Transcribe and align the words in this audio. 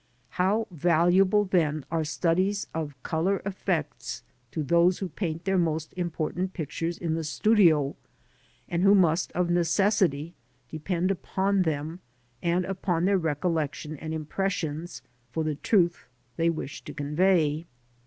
How 0.29 0.65
valuable, 0.71 1.45
then, 1.45 1.85
are 1.91 2.03
studies 2.03 2.65
of 2.73 2.95
colour 3.03 3.39
effects 3.45 4.23
to 4.49 4.63
those 4.63 4.97
who 4.97 5.09
paint 5.09 5.45
their 5.45 5.59
most 5.59 5.93
important 5.95 6.53
pictures 6.53 6.97
in 6.97 7.13
the 7.13 7.23
studio, 7.23 7.95
and 8.67 8.81
who 8.81 8.95
must, 8.95 9.31
of 9.33 9.51
necessity, 9.51 10.33
depend 10.69 11.11
upon 11.11 11.61
them, 11.61 11.99
and 12.41 12.65
upon 12.65 13.05
their 13.05 13.19
recollection 13.19 13.95
and 13.95 14.11
impressions, 14.11 15.03
for 15.31 15.43
the 15.43 15.53
truth 15.53 16.07
they 16.35 16.49
wish 16.49 16.81
to 16.85 16.93
convey. 16.95 17.67